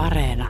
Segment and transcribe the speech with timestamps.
[0.00, 0.48] Areena.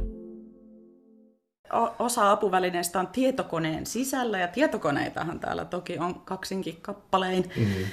[1.99, 7.51] Osa apuvälineistä on tietokoneen sisällä ja tietokoneitahan täällä toki on kaksinkin kappalein.
[7.57, 7.85] Mm-hmm.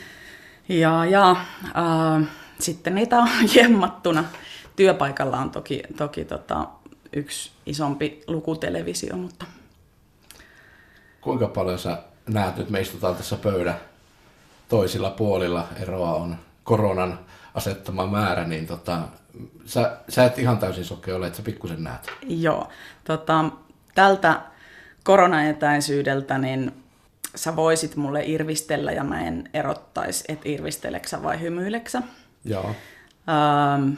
[0.70, 2.28] Ja, ja äh,
[2.60, 4.24] sitten niitä on jemmattuna.
[4.76, 6.68] Työpaikalla on toki, toki tota,
[7.14, 9.46] yksi isompi lukutelevisio, mutta...
[11.22, 13.80] Kuinka paljon sä näet nyt, me istutaan tässä pöydän
[14.70, 16.36] toisilla puolilla, eroa on
[16.68, 17.20] koronan
[17.54, 19.02] asettama määrä, niin tota,
[19.66, 22.08] sä, sä et ihan täysin soke ole, että sä pikkusen näet.
[22.28, 22.70] Joo,
[23.04, 23.46] tota,
[23.96, 24.42] tältä
[25.04, 26.84] koronaetäisyydeltä, niin
[27.36, 32.02] sä voisit mulle irvistellä ja mä en erottaisi, että irvisteleksä vai hymyileksä.
[32.46, 32.76] Joo.
[33.30, 33.94] Ähm,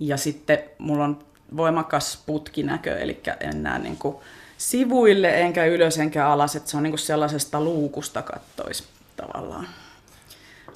[0.00, 1.18] ja sitten mulla on
[1.56, 4.16] voimakas putkinäkö, eli en näe niin kuin
[4.58, 9.68] sivuille enkä ylös enkä alas, että se on niin kuin sellaisesta luukusta kattois tavallaan.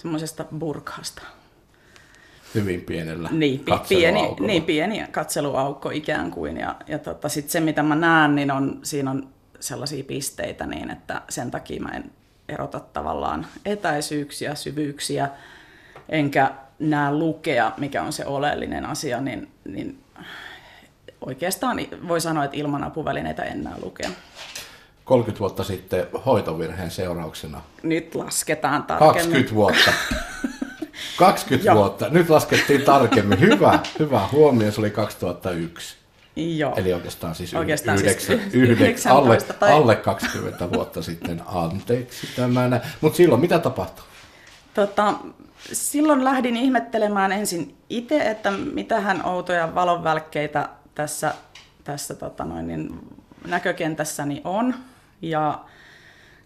[0.00, 1.22] Semmoisesta burkhasta.
[2.54, 6.56] Hyvin pienellä niin, pieni, niin, pieni katseluaukko ikään kuin.
[6.56, 9.28] Ja, ja tota, sitten se, mitä mä näen, niin on, siinä on
[9.60, 12.10] sellaisia pisteitä niin, että sen takia mä en
[12.48, 15.28] erota tavallaan etäisyyksiä, syvyyksiä,
[16.08, 19.98] enkä näe lukea, mikä on se oleellinen asia, niin, niin
[21.20, 24.10] oikeastaan voi sanoa, että ilman apuvälineitä en näe lukea.
[25.10, 27.62] 30 vuotta sitten hoitovirheen seurauksena.
[27.82, 29.14] Nyt lasketaan tarkemmin.
[29.14, 29.92] 20 vuotta.
[31.18, 32.08] 20 vuotta.
[32.08, 33.40] Nyt laskettiin tarkemmin.
[33.40, 34.72] Hyvä, hyvä huomio.
[34.72, 35.96] Se oli 2001.
[36.36, 36.74] Joo.
[36.76, 39.72] Eli oikeastaan siis, oikeastaan yhdeksän, siis yhdeksän, alle, tai...
[39.72, 41.42] alle 20 vuotta sitten.
[41.46, 42.80] Anteeksi tämä.
[43.00, 44.04] Mutta silloin mitä tapahtui?
[44.74, 45.14] Tota,
[45.72, 51.34] silloin lähdin ihmettelemään ensin itse, että mitähän outoja valonvälkkeitä tässä,
[51.84, 53.00] tässä tota noin, niin
[53.46, 54.74] näkökentässäni on.
[55.22, 55.64] Ja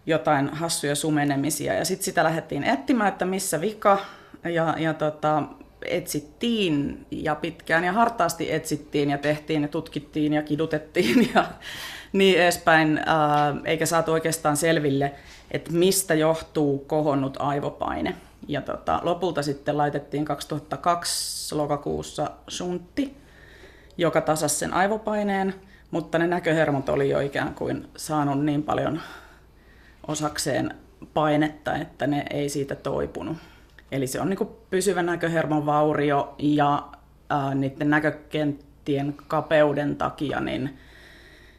[0.05, 1.73] jotain hassuja sumenemisia.
[1.73, 3.99] Ja sitten sitä lähdettiin etsimään, että missä vika.
[4.43, 5.43] Ja, ja tota,
[5.85, 11.45] etsittiin ja pitkään ja hartaasti etsittiin ja tehtiin ja tutkittiin ja kidutettiin ja
[12.13, 15.13] niin edespäin, ää, eikä saatu oikeastaan selville,
[15.51, 18.15] että mistä johtuu kohonnut aivopaine.
[18.47, 23.17] Ja tota, lopulta sitten laitettiin 2002 lokakuussa suntti,
[23.97, 25.55] joka tasasi sen aivopaineen,
[25.95, 29.01] mutta ne näköhermot oli jo ikään kuin saanut niin paljon
[30.07, 30.75] osakseen
[31.13, 33.37] painetta, että ne ei siitä toipunut.
[33.91, 36.87] Eli se on niin pysyvä näköhermon vaurio ja
[37.29, 40.77] ää, niiden näkökenttien kapeuden takia niin,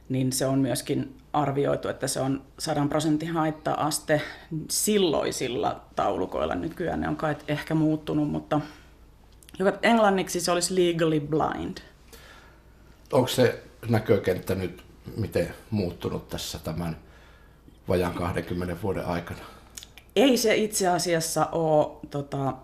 [0.09, 4.23] niin se on myöskin arvioitu, että se on 100 prosentin haitta-aste
[4.71, 6.55] silloisilla taulukoilla.
[6.55, 8.61] Nykyään ne on kai ehkä muuttunut, mutta
[9.59, 11.79] joka englanniksi se olisi legally blind.
[13.13, 14.85] Onko se näkökenttä nyt
[15.17, 16.97] miten muuttunut tässä tämän
[17.89, 19.41] vajaan 20 vuoden aikana?
[20.17, 22.55] Ei se itse asiassa ole tota,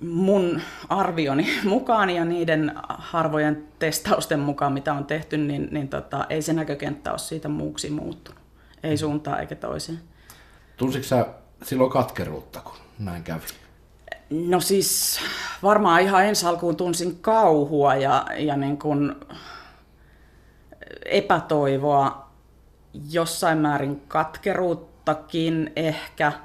[0.00, 6.42] mun arvioni mukaan ja niiden harvojen testausten mukaan, mitä on tehty, niin, niin tota, ei
[6.42, 8.42] se näkökenttä ole siitä muuksi muuttunut.
[8.82, 10.00] Ei suuntaan eikä toiseen.
[10.76, 11.26] Tunsitko sä
[11.62, 13.42] silloin katkeruutta, kun näin kävi?
[14.30, 15.20] No siis
[15.62, 19.14] varmaan ihan ensi alkuun tunsin kauhua ja, ja niin kuin
[21.04, 22.28] epätoivoa,
[23.10, 26.32] jossain määrin katkeruuttakin ehkä–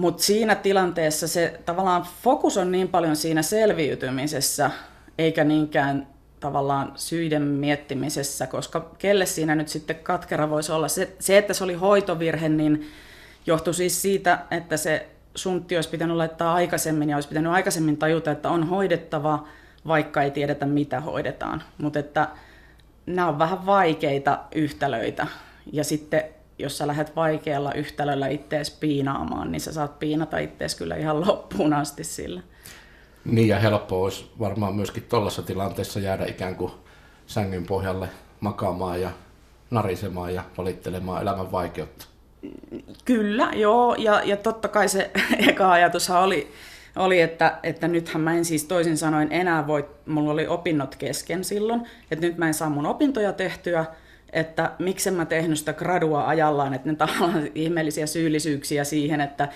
[0.00, 4.70] mutta siinä tilanteessa se tavallaan fokus on niin paljon siinä selviytymisessä,
[5.18, 6.06] eikä niinkään
[6.40, 10.88] tavallaan syiden miettimisessä, koska kelle siinä nyt sitten katkera voisi olla.
[10.88, 12.88] Se, se että se oli hoitovirhe, niin
[13.46, 18.30] johtui siis siitä, että se suntti olisi pitänyt laittaa aikaisemmin ja olisi pitänyt aikaisemmin tajuta,
[18.30, 19.48] että on hoidettava,
[19.86, 21.62] vaikka ei tiedetä mitä hoidetaan.
[21.78, 22.28] Mutta että
[23.16, 25.26] nämä on vähän vaikeita yhtälöitä.
[25.72, 26.24] Ja sitten
[26.58, 31.72] jos sä lähdet vaikealla yhtälöllä ittees piinaamaan, niin sä saat piinata ittees kyllä ihan loppuun
[31.72, 32.40] asti sillä.
[33.24, 36.72] Niin ja helppo olisi varmaan myöskin tuollaisessa tilanteessa jäädä ikään kuin
[37.26, 38.08] sängyn pohjalle
[38.40, 39.10] makaamaan ja
[39.70, 42.06] narisemaan ja valittelemaan elämän vaikeutta.
[43.04, 43.94] Kyllä, joo.
[43.94, 45.10] Ja, ja totta kai se
[45.48, 46.52] eka ajatus oli,
[46.96, 51.44] oli että, että nythän mä en siis toisin sanoen enää voi, mulla oli opinnot kesken
[51.44, 53.84] silloin, että nyt mä en saa mun opintoja tehtyä,
[54.32, 59.48] että miksi mä tehnyt sitä gradua ajallaan, että ne tavallaan ihmeellisiä syyllisyyksiä siihen, että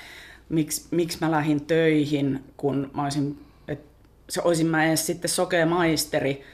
[0.49, 3.87] miksi, miksi mä lähdin töihin, kun mä olisin, että
[4.29, 6.45] se olisin mä edes sitten sokea maisteri,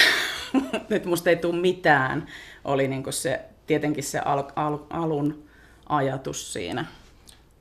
[0.90, 2.26] että musta ei tule mitään,
[2.64, 5.44] oli niin se, tietenkin se al, al, alun
[5.88, 6.84] ajatus siinä.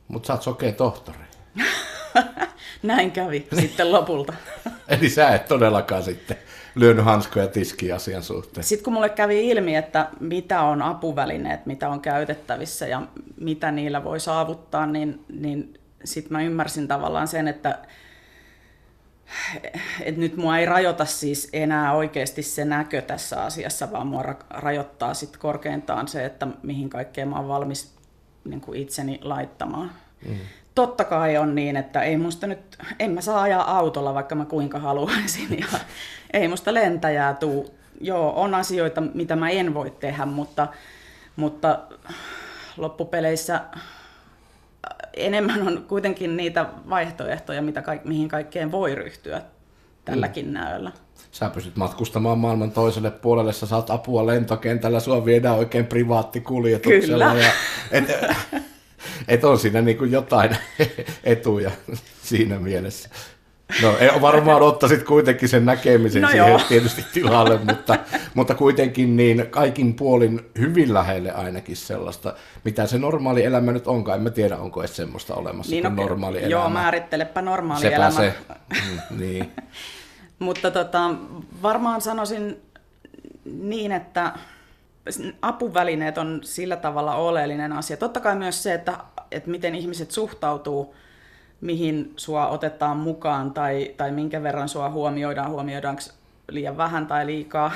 [0.08, 1.18] Mutta sä oot sokea tohtori.
[2.84, 4.34] Näin kävi sitten lopulta.
[4.88, 6.38] Eli sä et todellakaan sitten
[6.76, 8.64] lyönyt hanskoja tiskiin asian suhteen.
[8.64, 13.02] Sitten kun mulle kävi ilmi, että mitä on apuvälineet, mitä on käytettävissä ja
[13.40, 15.74] mitä niillä voi saavuttaa, niin, niin
[16.06, 17.80] sitten mä ymmärsin tavallaan sen, että
[20.04, 25.14] et nyt mua ei rajoita siis enää oikeasti se näkö tässä asiassa, vaan mua rajoittaa
[25.14, 27.96] sitten korkeintaan se, että mihin kaikkeen mä oon valmis
[28.46, 29.92] niin kuin itseni laittamaan.
[30.26, 30.36] Mm.
[30.76, 34.46] Totta kai on niin, että ei musta nyt, en mä saa ajaa autolla, vaikka mä
[34.46, 35.80] kuinka haluaisin, ja
[36.34, 37.76] ei musta lentäjää tuu.
[38.02, 40.68] Joo, on asioita, mitä mä en voi tehdä, mutta,
[41.36, 41.80] mutta
[42.78, 43.62] loppupeleissä
[45.14, 49.42] enemmän on kuitenkin niitä vaihtoehtoja, mitä kaik, mihin kaikkeen voi ryhtyä
[50.06, 50.54] tälläkin mm.
[50.54, 50.92] näöllä.
[51.32, 57.30] Sä pystyt matkustamaan maailman toiselle puolelle, sä saat apua lentokentällä, sua viedään oikein privaattikuljetuksella.
[57.30, 57.44] Kyllä.
[57.44, 57.52] Ja,
[57.92, 58.04] et,
[59.28, 60.58] et on siinä niin kuin jotain
[61.24, 61.72] etuja
[62.24, 63.10] siinä mielessä.
[63.82, 66.60] No ei, varmaan ottaisit kuitenkin sen näkemisen no siihen joo.
[66.68, 67.98] tietysti tilalle, mutta,
[68.34, 72.34] mutta kuitenkin niin kaikin puolin hyvin lähelle ainakin sellaista,
[72.64, 74.18] mitä se normaali elämä nyt onkaan.
[74.18, 76.06] En mä tiedä, onko edes semmoista olemassa niin, kuin okay.
[76.06, 76.52] normaali elämä.
[76.52, 78.12] Joo, määrittelepä normaali Sepä elämä.
[78.12, 78.34] se.
[78.74, 79.52] Mm, niin.
[80.40, 81.16] mutta tota,
[81.62, 82.62] varmaan sanoisin
[83.46, 84.34] niin, että
[85.42, 87.98] apuvälineet on sillä tavalla oleellinen asia.
[87.98, 88.98] Totta kai myös se, että,
[89.32, 90.96] että miten ihmiset suhtautuu
[91.64, 96.02] mihin sua otetaan mukaan tai, tai minkä verran sua huomioidaan, huomioidaanko
[96.50, 97.72] liian vähän tai liikaa.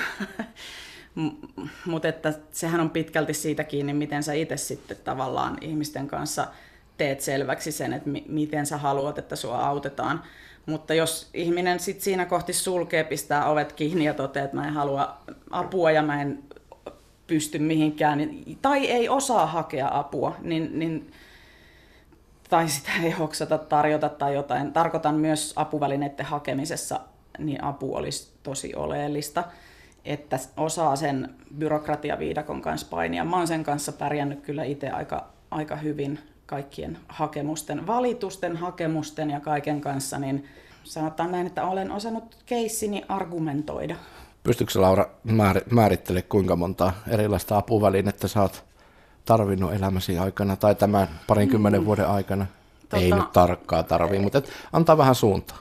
[1.86, 6.48] Mutta että sehän on pitkälti siitä kiinni, miten sä itse sitten tavallaan ihmisten kanssa
[6.98, 10.24] teet selväksi sen, että mi- miten sä haluat, että sua autetaan.
[10.66, 14.74] Mutta jos ihminen sitten siinä kohti sulkee, pistää ovet kiinni ja toteaa, että mä en
[14.74, 15.18] halua
[15.52, 16.44] apua ja mä en
[17.28, 21.12] pysty mihinkään, niin, tai ei osaa hakea apua, niin, niin
[22.50, 24.74] tai sitä ei hoksata tarjota tai jotain.
[24.74, 27.00] Tarkoitan myös apuvälineiden hakemisessa,
[27.38, 29.44] niin apu olisi tosi oleellista,
[30.06, 33.26] että osaa sen byrokratiaviidakon kanssa painia.
[33.26, 39.40] Mä oon sen kanssa pärjännyt kyllä itse aika, aika hyvin kaikkien hakemusten, valitusten, hakemusten ja
[39.40, 40.46] kaiken kanssa, niin
[40.84, 43.96] sanotaan näin, että olen osannut keissini argumentoida.
[44.48, 45.06] Pystytkö Laura
[45.72, 48.64] määrittele kuinka monta erilaista apuvälinettä sä oot
[49.26, 51.86] tarvinnut elämäsi aikana tai tämän parinkymmenen mm.
[51.86, 52.46] vuoden aikana?
[52.90, 55.58] Tota, Ei nyt tarkkaa tarvii, mutta et antaa vähän suuntaa.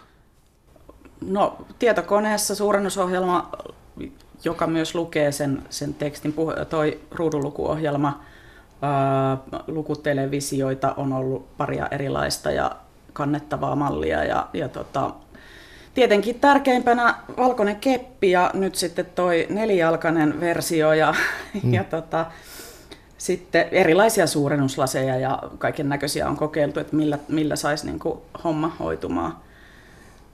[1.21, 3.51] No tietokoneessa suurennusohjelma,
[4.45, 6.35] joka myös lukee sen, sen tekstin,
[6.69, 8.21] toi ruudunlukuohjelma,
[8.83, 12.77] ää, lukutelevisioita on ollut paria erilaista ja
[13.13, 15.11] kannettavaa mallia ja, ja tota,
[15.97, 21.15] tietenkin tärkeimpänä valkoinen keppi ja nyt sitten toi nelijalkainen versio ja,
[21.63, 21.75] mm.
[21.75, 22.27] ja tota,
[23.19, 28.01] sitten erilaisia suurennuslaseja ja kaiken näköisiä on kokeiltu, että millä, millä saisi niin
[28.45, 29.37] homma hoitumaan.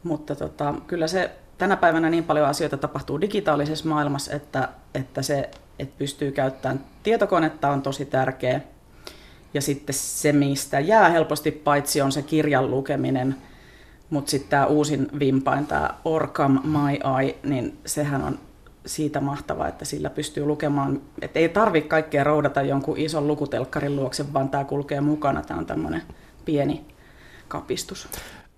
[0.02, 5.50] Mutta tota, kyllä se tänä päivänä niin paljon asioita tapahtuu digitaalisessa maailmassa, että, että se,
[5.78, 8.60] että pystyy käyttämään tietokonetta on tosi tärkeä.
[9.54, 13.36] Ja sitten se, mistä jää helposti paitsi on se kirjan lukeminen,
[14.12, 18.38] mutta sitten tämä uusin vimpain, tämä Orcam My Eye, niin sehän on
[18.86, 24.32] siitä mahtavaa, että sillä pystyy lukemaan, että ei tarvitse kaikkea roudata jonkun ison lukutelkkarin luokse,
[24.32, 25.42] vaan tämä kulkee mukana.
[25.42, 26.02] Tämä on tämmöinen
[26.44, 26.84] pieni
[27.48, 28.08] kapistus.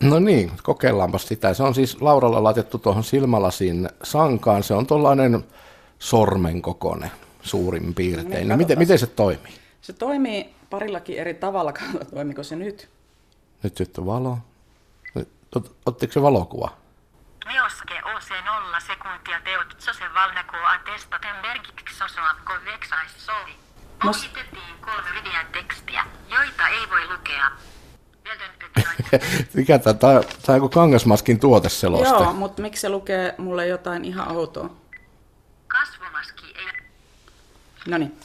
[0.02, 1.54] No niin, kokeillaanpa sitä.
[1.54, 4.62] Se on siis Lauralla laitettu tuohon silmälasin sankaan.
[4.62, 5.44] Se on tuollainen
[5.98, 7.10] sormen kokoinen
[7.42, 8.48] suurin piirtein.
[8.48, 9.52] No, miten, miten se toimii?
[9.80, 11.72] Se toimii parillakin eri tavalla.
[12.14, 12.88] Toimiko se nyt?
[13.62, 14.38] Nyt syttyi valo.
[15.86, 16.76] Ottiko se valokuva?
[17.46, 23.56] Meoske OC0 sekuntia teot sosen valnakoa testaten merkiksi sosoa konveksais sovi.
[24.08, 27.50] Ohitettiin kolme videon tekstiä, joita ei voi lukea.
[29.54, 30.18] Mikä tämä, tämä
[30.48, 32.08] on joku kangasmaskin tuoteseloste.
[32.08, 34.70] Joo, mutta miksi se lukee mulle jotain ihan outoa?
[35.68, 36.66] Kasvomaski ei...
[37.86, 38.18] No niin.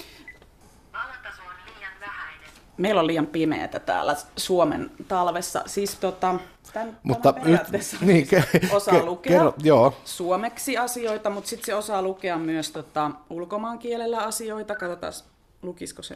[2.79, 5.63] Meillä on liian pimeätä täällä Suomen talvessa.
[5.65, 6.36] Siis tota,
[6.74, 7.62] Tämän, mutta nyt,
[8.01, 10.01] niin, ke, osaa ke, lukea kerro, joo.
[10.05, 14.75] suomeksi asioita, mutta sitten se osaa lukea myös tota, ulkomaankielellä asioita.
[14.75, 15.13] Katsotaan,
[15.62, 16.15] lukisiko se.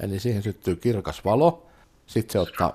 [0.00, 1.66] Eli siihen syttyy kirkas valo.
[2.06, 2.74] Sitten se ottaa...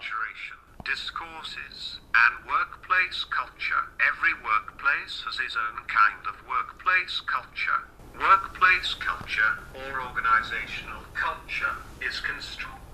[0.91, 3.84] Discourses and workplace culture.
[4.10, 7.79] Every workplace has its own kind of workplace culture.
[8.19, 11.74] Workplace culture or organizational culture
[12.10, 12.88] is constructed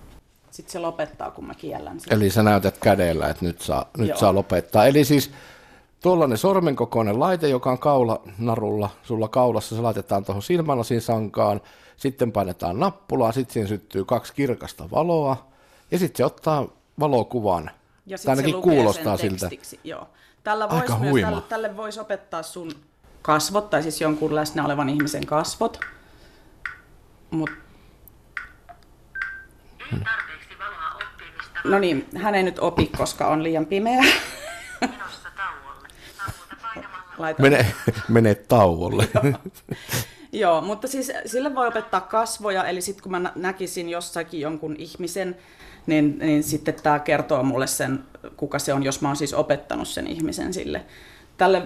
[0.55, 2.13] sitten se lopettaa, kun mä kiellän sen.
[2.13, 4.85] Eli sä näytät kädellä, että nyt saa, nyt saa lopettaa.
[4.85, 5.31] Eli siis
[6.01, 11.61] tuollainen sormenkokoinen laite, joka on kaula narulla, sulla kaulassa, se laitetaan tuohon silmälasin sankaan,
[11.97, 15.47] sitten painetaan nappulaa, sitten siihen syttyy kaksi kirkasta valoa,
[15.91, 16.67] ja sitten se ottaa
[16.99, 17.71] valokuvan.
[18.05, 19.49] Ja sitten se kuulostaa siltä.
[19.83, 20.09] Joo.
[20.43, 22.71] Tällä vois Aika myös, tälle, tälle voisi opettaa sun
[23.21, 25.79] kasvot, tai siis jonkun läsnä olevan ihmisen kasvot.
[27.31, 27.49] Mut...
[29.91, 30.03] Hmm.
[31.69, 34.03] No niin, hän ei nyt opi, koska on liian pimeä.
[37.17, 37.41] laita...
[37.41, 37.65] mene,
[38.07, 39.07] mene tauolle.
[40.31, 45.37] Joo, mutta siis sille voi opettaa kasvoja, eli sitten kun mä näkisin jossakin jonkun ihmisen,
[45.85, 47.99] niin, niin sitten tämä kertoo mulle sen,
[48.37, 50.85] kuka se on, jos mä oon siis opettanut sen ihmisen sille.
[51.37, 51.61] Tälle,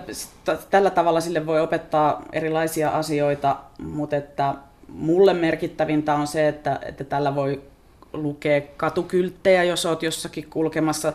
[0.70, 4.56] tällä tavalla sille voi opettaa erilaisia asioita, mutta että
[4.88, 7.62] mulle merkittävintä on se, että, että tällä voi
[8.14, 11.14] lukea katukylttejä, jos oot jossakin kulkemassa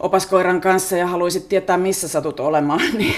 [0.00, 3.16] opaskoiran kanssa ja haluaisit tietää, missä satut olemaan, niin,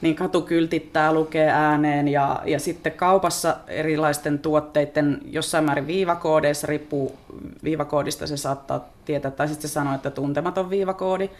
[0.00, 7.18] niin katukyltittää, lukee ääneen ja, ja sitten kaupassa erilaisten tuotteiden jossain määrin viivakoodeissa, riippuu
[7.64, 11.30] viivakoodista se saattaa tietää, tai sitten se sanoo, että tuntematon viivakoodi.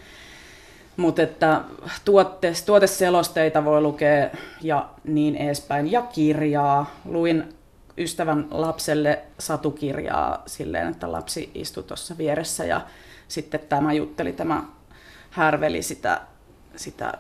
[0.97, 1.61] Mutta että
[2.05, 4.31] tuotte, tuoteselosteita voi lukea
[4.63, 5.93] ja niin edespäin.
[5.93, 6.91] Ja kirjaa.
[7.05, 7.55] Luin
[8.03, 12.81] ystävän lapselle satukirjaa silleen, että lapsi istui tuossa vieressä ja
[13.29, 14.65] sitten tämä jutteli, tämä
[15.31, 16.21] härveli sitä,
[16.77, 17.13] sitä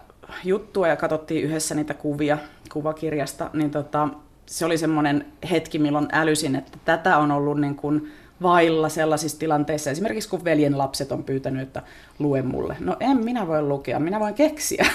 [0.45, 2.39] juttua ja katsottiin yhdessä niitä kuvia
[2.73, 4.09] kuvakirjasta, niin tota,
[4.47, 8.13] se oli semmoinen hetki, milloin älysin, että tätä on ollut niin kuin
[8.43, 11.83] vailla sellaisissa tilanteissa, esimerkiksi kun veljen lapset on pyytänyt, että
[12.19, 12.77] lue mulle.
[12.81, 14.87] No en minä voi lukea, minä voin keksiä.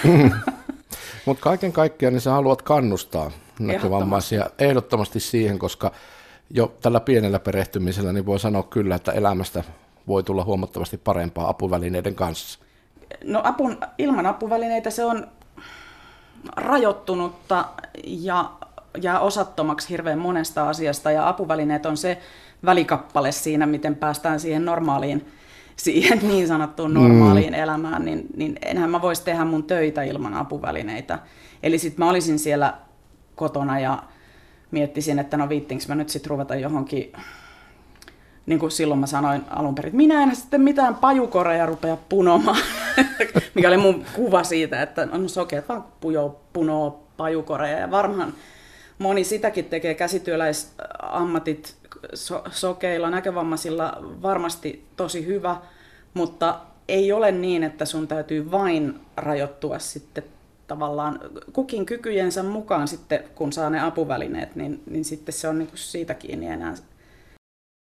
[1.26, 3.30] Mutta kaiken kaikkiaan niin sä haluat kannustaa
[3.60, 4.64] näkövammaisia ehdottomasti.
[4.64, 5.92] ehdottomasti siihen, koska
[6.50, 9.64] jo tällä pienellä perehtymisellä niin voi sanoa kyllä, että elämästä
[10.08, 12.58] voi tulla huomattavasti parempaa apuvälineiden kanssa.
[13.24, 15.26] No apun, ilman apuvälineitä se on
[16.56, 17.64] rajoittunutta
[18.04, 18.50] ja
[19.02, 22.18] jää osattomaksi hirveän monesta asiasta ja apuvälineet on se
[22.64, 25.26] välikappale siinä, miten päästään siihen normaaliin,
[25.76, 27.60] siihen niin sanottuun normaaliin mm.
[27.60, 31.18] elämään, niin, niin enhän mä voisi tehdä mun töitä ilman apuvälineitä.
[31.62, 32.74] Eli sitten mä olisin siellä
[33.38, 34.02] kotona ja
[34.70, 37.12] miettisin, että no viittinkö mä nyt sitten ruveta johonkin
[38.46, 42.62] niin kuin silloin mä sanoin alun perin, että minä en sitten mitään pajukoreja rupea punomaan,
[43.54, 47.78] mikä oli mun kuva siitä, että no sokeet vaan pujo, punoo pajukoreja.
[47.78, 48.34] Ja varmaan
[48.98, 51.76] moni sitäkin tekee käsityöläisammatit
[52.14, 55.56] so- sokeilla, näkövammaisilla varmasti tosi hyvä,
[56.14, 60.24] mutta ei ole niin, että sun täytyy vain rajoittua sitten
[60.68, 61.20] tavallaan
[61.52, 65.78] kukin kykyjensä mukaan sitten, kun saa ne apuvälineet, niin, niin sitten se on niin kuin
[65.78, 66.74] siitä kiinni enää